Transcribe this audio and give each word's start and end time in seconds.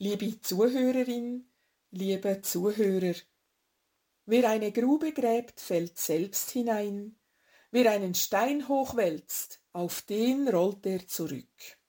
Liebe 0.00 0.40
Zuhörerin, 0.40 1.50
liebe 1.90 2.40
Zuhörer, 2.42 3.16
wer 4.26 4.48
eine 4.48 4.70
Grube 4.70 5.12
gräbt, 5.12 5.58
fällt 5.58 5.98
selbst 5.98 6.50
hinein, 6.50 7.18
wer 7.72 7.90
einen 7.90 8.14
Stein 8.14 8.68
hochwälzt, 8.68 9.60
auf 9.72 10.02
den 10.02 10.46
rollt 10.46 10.86
er 10.86 11.04
zurück. 11.08 11.80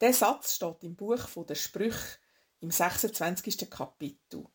Der 0.00 0.12
Satz 0.12 0.56
steht 0.56 0.82
im 0.82 0.96
Buch 0.96 1.28
der 1.46 1.54
Sprüche 1.54 2.18
im 2.58 2.72
26. 2.72 3.70
Kapitel. 3.70 4.48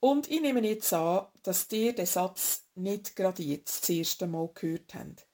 Und 0.00 0.28
ich 0.32 0.40
nehme 0.40 0.66
jetzt 0.66 0.92
an, 0.92 1.28
dass 1.44 1.70
ihr 1.70 1.94
den 1.94 2.06
Satz 2.06 2.66
nicht 2.74 3.14
gerade 3.14 3.44
jetzt 3.44 3.82
das 3.82 3.90
erste 3.90 4.26
Mal 4.26 4.50
gehört 4.52 4.94
habt. 4.94 5.28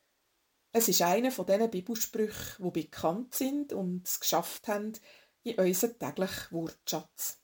Es 0.72 0.88
ist 0.88 1.00
einer 1.00 1.30
von 1.30 1.46
diesen 1.46 1.70
Bibelsprüchen, 1.70 2.66
die 2.66 2.82
bekannt 2.82 3.34
sind 3.34 3.72
und 3.72 4.06
es 4.06 4.20
geschafft 4.20 4.68
haben 4.68 4.92
in 5.48 5.58
unseren 5.58 5.98
täglichen 5.98 6.52
Wortschatz. 6.52 7.40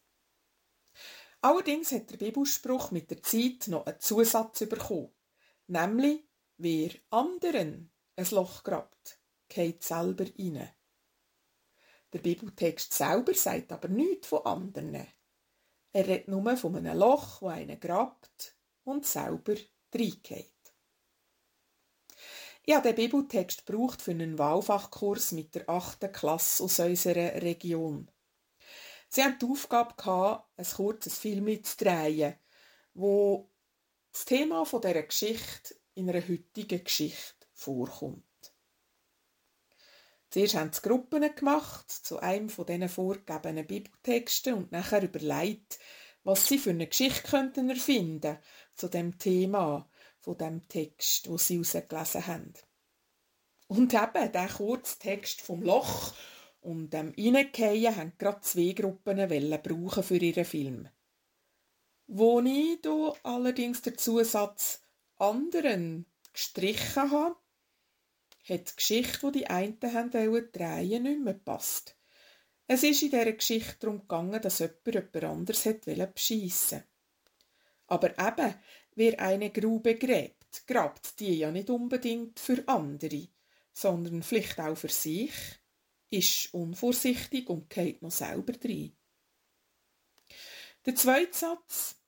Allerdings 1.40 1.92
hat 1.92 2.10
der 2.10 2.16
Bibelspruch 2.16 2.90
mit 2.90 3.10
der 3.10 3.22
Zeit 3.22 3.68
noch 3.68 3.86
einen 3.86 4.00
Zusatz 4.00 4.60
bekommen, 4.60 5.12
nämlich 5.66 6.24
wer 6.56 6.90
anderen 7.10 7.92
ein 8.16 8.30
Loch 8.30 8.62
grabt, 8.62 9.20
geht 9.48 9.82
selber 9.82 10.24
rein. 10.38 10.70
Der 12.12 12.18
Bibeltext 12.20 12.94
selber 12.94 13.34
sagt 13.34 13.72
aber 13.72 13.88
nichts 13.88 14.28
von 14.28 14.46
anderen. 14.46 15.06
Er 15.92 16.06
redet 16.06 16.28
nur 16.28 16.56
von 16.56 16.77
einem 16.77 16.96
Loch, 16.96 17.42
wo 17.42 17.48
einer 17.48 17.77
grabt 17.77 18.56
und 18.84 19.05
selber 19.05 19.55
reingeht. 19.92 20.53
Ich 22.66 22.74
habe 22.74 22.88
den 22.88 22.96
Bibeltext 22.96 23.66
gebraucht 23.66 24.00
für 24.00 24.12
einen 24.12 24.38
Wahlfachkurs 24.38 25.32
mit 25.32 25.55
der 25.55 25.68
8. 25.68 26.10
Klasse 26.10 26.64
aus 26.64 26.78
unserer 26.78 27.42
Region. 27.42 28.10
Sie 29.10 29.22
hatten 29.22 29.38
die 29.38 29.46
Aufgabe, 29.52 29.95
gehabt, 29.96 30.48
ein 30.56 30.64
kurzes 30.64 31.19
Film 31.19 31.62
zu 31.62 31.77
drehen, 31.77 32.36
wo 32.94 33.50
das 34.12 34.25
Thema 34.25 34.64
dieser 34.64 35.03
Geschichte 35.03 35.77
in 35.92 36.08
einer 36.08 36.27
heutigen 36.27 36.83
Geschichte 36.83 37.47
vorkommt. 37.53 38.25
Zuerst 40.31 40.55
haben 40.55 40.72
sie 40.72 40.81
Gruppen 40.81 41.34
gemacht 41.34 41.91
zu 41.91 42.19
einem 42.19 42.48
von 42.48 42.64
diesen 42.64 42.88
vorgegebenen 42.88 43.66
Bibeltexten 43.66 44.55
und 44.55 44.72
nachher 44.72 45.03
überlegt, 45.03 45.78
was 46.22 46.48
sie 46.48 46.58
für 46.58 46.70
eine 46.70 46.86
Geschichte 46.86 47.28
könnten 47.28 47.69
erfinden 47.69 48.38
zu 48.75 48.88
dem 48.88 49.19
Thema 49.19 49.86
von 50.25 50.39
dem 50.39 50.67
Text, 50.69 51.28
wo 51.28 51.36
sie 51.36 51.55
herausgelesen 51.55 52.27
haben. 52.27 52.55
Und 53.67 53.92
eben, 53.92 54.33
der 54.33 54.48
kurze 54.48 54.98
Text 54.98 55.42
vom 55.42 55.62
Loch 55.62 56.14
und 56.61 56.91
dem 56.91 57.14
Reingehen 57.16 57.94
haben 57.97 58.12
gerade 58.16 58.41
zwei 58.41 58.72
Gruppen 58.72 59.19
brauchen 59.62 60.03
für 60.03 60.16
ihren 60.16 60.44
Film. 60.47 60.89
Wo 62.06 62.41
ich 62.41 62.78
hier 62.83 63.14
allerdings 63.22 63.83
den 63.83 63.98
Zusatz 63.98 64.83
anderen 65.19 66.06
gestrichen 66.33 67.11
habe, 67.11 67.36
hat 68.48 68.70
die 68.70 68.77
Geschichte, 68.77 69.31
die 69.31 69.38
die 69.41 69.47
einen 69.47 69.78
haben 69.83 70.11
drehen, 70.11 71.03
nicht 71.03 71.20
mehr 71.20 71.34
gepasst. 71.34 71.97
Es 72.66 72.83
ist 72.83 73.03
in 73.03 73.11
dieser 73.11 73.33
Geschichte 73.33 73.77
darum 73.81 74.00
gegangen, 74.00 74.41
dass 74.41 74.59
jemand 74.59 74.86
jemand 74.86 75.25
anderes 75.25 75.69
beschissen 76.14 76.84
Aber 77.86 78.18
eben, 78.18 78.54
wer 78.94 79.20
eine 79.20 79.50
Grube 79.50 79.96
gräbt, 79.96 80.66
grabt 80.66 81.20
die 81.20 81.38
ja 81.38 81.50
nicht 81.50 81.70
unbedingt 81.70 82.41
für 82.41 82.66
andere, 82.66 83.28
sondern 83.72 84.22
vielleicht 84.22 84.58
auch 84.60 84.76
für 84.76 84.88
sich, 84.88 85.32
ist 86.10 86.54
unvorsichtig 86.54 87.48
und 87.48 87.68
geht 87.68 88.02
noch 88.02 88.10
selber 88.10 88.52
rein. 88.64 88.96
Der 90.86 90.94
zweite 90.94 91.36
Satz, 91.36 92.00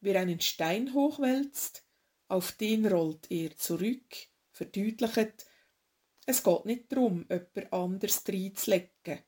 wer 0.00 0.20
einen 0.20 0.40
Stein 0.40 0.92
hochwälzt, 0.92 1.84
auf 2.28 2.52
den 2.52 2.86
rollt 2.86 3.30
er 3.30 3.56
zurück, 3.56 4.14
verdeutlicht, 4.50 5.46
es 6.26 6.42
geht 6.42 6.64
nicht 6.64 6.90
darum, 6.90 7.26
jemand 7.28 7.72
anders 7.72 8.24
reinzulegen, 8.26 9.22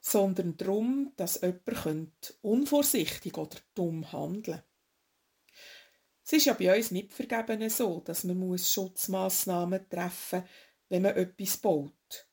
sondern 0.00 0.56
darum, 0.56 1.12
dass 1.16 1.40
jemand 1.40 2.38
unvorsichtig 2.42 3.36
oder 3.36 3.58
dumm 3.74 4.12
handeln 4.12 4.62
Es 6.26 6.32
ist 6.32 6.46
ja 6.46 6.54
bei 6.54 6.76
uns 6.76 6.90
nicht 6.90 7.12
vergeben 7.12 7.70
so, 7.70 8.00
dass 8.00 8.24
man 8.24 8.58
Schutzmaßnahmen 8.58 9.88
treffen 9.88 10.40
muss, 10.40 10.50
wenn 10.88 11.02
man 11.02 11.14
etwas 11.14 11.56
baut. 11.58 12.28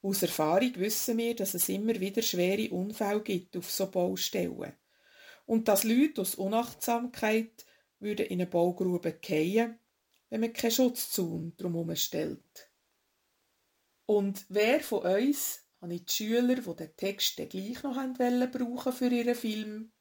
Aus 0.00 0.22
Erfahrung 0.22 0.76
wissen 0.76 1.18
wir, 1.18 1.34
dass 1.34 1.54
es 1.54 1.68
immer 1.68 1.98
wieder 1.98 2.22
schwere 2.22 2.72
Unfälle 2.72 3.22
gibt 3.22 3.56
auf 3.56 3.68
so 3.68 3.90
Baustellen. 3.90 4.74
Und 5.44 5.66
dass 5.66 5.82
Leute 5.82 6.20
aus 6.20 6.36
Unachtsamkeit 6.36 7.66
würden 7.98 8.26
in 8.26 8.40
eine 8.40 8.46
Baugrube 8.46 9.18
fallen, 9.20 9.76
wenn 10.30 10.40
man 10.40 10.52
keinen 10.52 10.70
Schutzzaun 10.70 11.52
drumherum 11.56 11.96
stellt. 11.96 12.70
Und 14.06 14.46
wer 14.50 14.78
von 14.78 15.00
uns 15.00 15.64
habe 15.80 15.94
ich 15.94 16.04
die 16.04 16.12
Schüler, 16.12 16.54
die 16.54 16.76
den 16.76 16.96
Text 16.96 17.36
gleich 17.36 17.82
noch 17.82 17.96
brauchen 17.96 18.92
für 18.92 19.08
ihren 19.08 19.34
Film? 19.34 19.93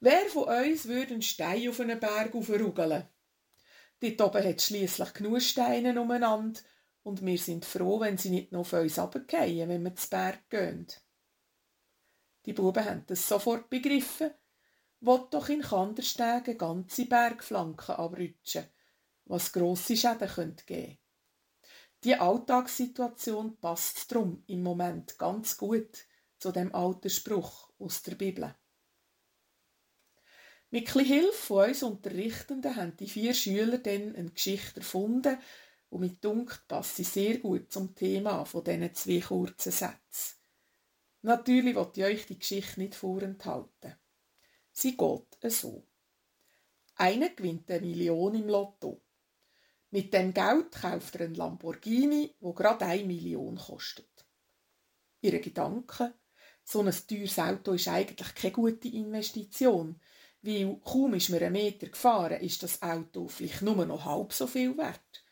Wer 0.00 0.26
von 0.26 0.44
uns 0.44 0.86
würde 0.86 1.14
einen 1.14 1.22
Stein 1.22 1.68
auf 1.68 1.80
einen 1.80 1.98
Berg 1.98 2.34
aufrugeln? 2.34 3.08
Dort 4.00 4.20
oben 4.20 4.44
hat 4.44 4.62
schließlich 4.62 5.12
genug 5.12 5.42
Steine 5.42 6.00
umeinander 6.00 6.60
und 7.02 7.24
wir 7.24 7.38
sind 7.38 7.64
froh, 7.64 7.98
wenn 7.98 8.16
sie 8.16 8.30
nicht 8.30 8.52
noch 8.52 8.60
auf 8.60 8.72
uns 8.74 8.98
runterfallen, 8.98 9.68
wenn 9.68 9.82
wir 9.82 9.96
zu 9.96 10.08
Berg 10.08 10.48
gehen. 10.50 10.86
Die 12.46 12.52
Buben 12.52 12.84
haben 12.84 13.04
das 13.08 13.26
sofort 13.26 13.68
begriffen, 13.68 14.30
wollt 15.00 15.34
doch 15.34 15.48
in 15.48 15.62
Kanderstegen 15.62 16.56
ganze 16.56 17.06
Bergflanken 17.06 17.96
abrutschen, 17.96 18.66
was 19.24 19.52
grosse 19.52 19.96
Schäden 19.96 20.18
geben 20.18 20.34
könnte. 20.34 20.98
Die 22.04 22.14
Alltagssituation 22.14 23.58
passt 23.58 24.12
drum 24.12 24.44
im 24.46 24.62
Moment 24.62 25.18
ganz 25.18 25.56
gut 25.56 26.06
zu 26.38 26.52
dem 26.52 26.72
alten 26.72 27.10
Spruch 27.10 27.72
aus 27.80 28.02
der 28.04 28.14
Bibel. 28.14 28.54
Mit 30.70 30.88
etwas 30.88 31.02
Hilfe 31.02 31.32
von 31.32 31.68
uns 31.68 31.82
Unterrichtenden 31.82 32.76
haben 32.76 32.96
die 32.96 33.08
vier 33.08 33.32
Schüler 33.32 33.78
dann 33.78 34.14
eine 34.14 34.30
Geschichte 34.30 34.80
erfunden, 34.80 35.38
und 35.90 36.00
mit 36.00 36.22
dunkt 36.22 36.68
passt 36.68 36.96
sie 36.96 37.04
sehr 37.04 37.38
gut 37.38 37.72
zum 37.72 37.94
Thema 37.94 38.44
von 38.44 38.62
diesen 38.62 38.94
zwei 38.94 39.20
kurzen 39.20 39.72
Sätzen. 39.72 40.36
Natürlich 41.22 41.74
wird 41.74 41.96
ich 41.96 42.04
euch 42.04 42.26
die 42.26 42.38
Geschichte 42.38 42.80
nicht 42.80 42.94
vorenthalten. 42.94 43.94
Sie 44.70 44.96
geht 44.96 45.50
so. 45.50 45.86
Einer 46.96 47.30
gewinnt 47.30 47.70
eine 47.70 47.80
Million 47.80 48.34
im 48.34 48.48
Lotto. 48.48 49.00
Mit 49.90 50.12
dem 50.12 50.34
Geld 50.34 50.72
kauft 50.72 51.14
er 51.14 51.22
einen 51.22 51.34
Lamborghini, 51.34 52.34
wo 52.40 52.52
gerade 52.52 52.84
eine 52.84 53.04
Million 53.04 53.56
kostet. 53.56 54.26
Ihre 55.22 55.40
Gedanken, 55.40 56.12
so 56.62 56.82
ein 56.82 56.94
teures 57.08 57.38
Auto 57.38 57.72
ist 57.72 57.88
eigentlich 57.88 58.34
keine 58.34 58.52
gute 58.52 58.88
Investition, 58.88 59.98
weil 60.42 60.80
kaum 60.84 61.14
ist 61.14 61.30
mir 61.30 61.42
ein 61.42 61.52
Meter 61.52 61.88
gefahren, 61.88 62.40
ist 62.40 62.62
das 62.62 62.82
Auto 62.82 63.28
vielleicht 63.28 63.62
nur 63.62 63.84
noch 63.84 64.04
halb 64.04 64.32
so 64.32 64.46
viel 64.46 64.76
wert. 64.76 65.24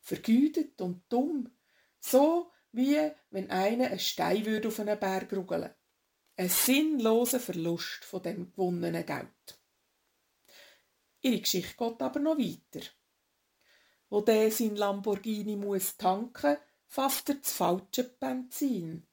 Vergütet 0.00 0.80
und 0.80 1.04
dumm. 1.08 1.50
So 1.98 2.50
wie 2.72 3.10
wenn 3.30 3.50
einer 3.50 3.86
einen 3.86 3.98
Stein 3.98 4.46
würde 4.46 4.68
auf 4.68 4.80
einen 4.80 4.98
Berg 4.98 5.32
rugeln. 5.32 5.74
Ein 6.36 6.48
sinnloser 6.48 7.40
Verlust 7.40 8.04
von 8.04 8.22
dem 8.22 8.52
gewonnenen 8.52 9.04
Geld. 9.04 9.60
Ihre 11.22 11.40
Geschichte 11.40 11.74
geht 11.76 12.02
aber 12.02 12.20
noch 12.20 12.38
weiter. 12.38 12.86
Wo 14.08 14.20
der 14.20 14.50
sein 14.50 14.76
Lamborghini 14.76 15.56
muss 15.56 15.96
tanken, 15.96 16.58
fasst 16.86 17.28
er 17.30 17.36
das 17.36 17.52
falsche 17.52 18.04
Benzin. 18.04 19.06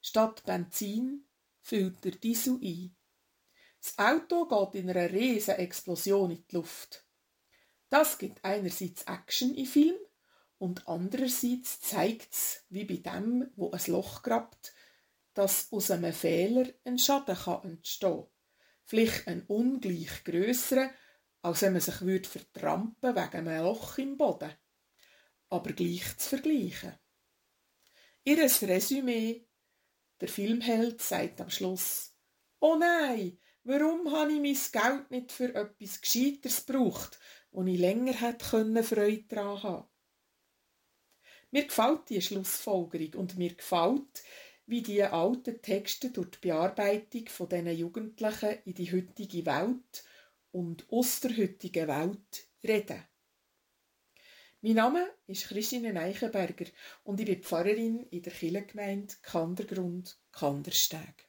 Statt 0.00 0.44
Benzin 0.44 1.26
füllt 1.60 2.04
er 2.06 2.12
Diesel 2.12 2.60
ein. 2.62 2.95
Das 3.86 3.98
Auto 4.04 4.46
geht 4.46 4.82
in 4.82 4.90
einer 4.90 5.12
riesen 5.12 5.54
Explosion 5.54 6.32
in 6.32 6.44
die 6.50 6.56
Luft. 6.56 7.06
Das 7.88 8.18
gibt 8.18 8.44
einerseits 8.44 9.04
Action 9.04 9.54
im 9.54 9.64
Film 9.64 9.94
und 10.58 10.88
andererseits 10.88 11.82
zeigt 11.82 12.34
es, 12.34 12.64
wie 12.68 12.84
bei 12.84 12.96
dem, 12.96 13.48
wo 13.54 13.70
ein 13.70 13.80
Loch 13.86 14.24
grabt, 14.24 14.74
dass 15.34 15.70
aus 15.70 15.92
einem 15.92 16.12
Fehler 16.12 16.66
ein 16.84 16.98
Schaden 16.98 17.36
kann 17.36 17.62
entstehen. 17.62 18.26
Vielleicht 18.82 19.28
ein 19.28 19.44
ungleich 19.46 20.24
grösserer, 20.24 20.90
als 21.42 21.62
wenn 21.62 21.74
man 21.74 21.80
sich 21.82 22.00
würde 22.00 22.28
vertrampen 22.28 23.14
wegen 23.14 23.48
einem 23.48 23.62
Loch 23.66 23.98
im 23.98 24.16
Boden. 24.16 24.50
Aber 25.48 25.72
gleich 25.72 26.18
zu 26.18 26.30
vergleichen. 26.30 26.98
Ihres 28.24 28.62
Resümee, 28.62 29.46
der 30.20 30.28
Filmheld 30.28 31.00
sagt 31.00 31.40
am 31.40 31.50
Schluss, 31.50 32.16
Oh 32.58 32.74
nein, 32.74 33.38
Warum 33.68 34.12
habe 34.12 34.32
ich 34.32 34.40
mein 34.72 34.80
Geld 34.80 35.10
nicht 35.10 35.32
für 35.32 35.52
etwas 35.52 36.00
Gescheiteres 36.00 36.64
gebraucht, 36.64 37.18
wo 37.50 37.64
ich 37.64 37.80
länger 37.80 38.12
hätte 38.12 38.84
Freude 38.84 39.24
daran 39.24 39.60
haben 39.60 39.88
Mir 41.50 41.64
gefällt 41.64 42.08
diese 42.08 42.22
Schlussfolgerung 42.22 43.14
und 43.14 43.36
mir 43.36 43.56
gefällt, 43.56 44.22
wie 44.66 44.82
die 44.82 45.02
alten 45.02 45.60
Texte 45.62 46.10
durch 46.10 46.30
die 46.30 46.46
Bearbeitung 46.46 47.26
von 47.26 47.48
diesen 47.48 47.76
Jugendlichen 47.76 48.58
in 48.66 48.74
die 48.74 48.92
heutige 48.92 49.44
Welt 49.46 50.04
und 50.52 50.86
aus 50.88 51.18
der 51.18 51.36
heutigen 51.36 51.88
Welt 51.88 52.48
reden. 52.62 53.02
Mein 54.60 54.74
Name 54.74 55.10
ist 55.26 55.48
Christine 55.48 56.00
Eichenberger 56.00 56.66
und 57.02 57.18
ich 57.18 57.26
bin 57.26 57.42
Pfarrerin 57.42 58.06
in 58.10 58.22
der 58.22 58.32
Kirchengemeinde 58.32 59.16
Kandergrund 59.22 60.20
Kandersteg. 60.30 61.25